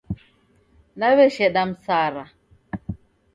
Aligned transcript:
Naw'esheda 0.99 1.61
msara 1.69 2.25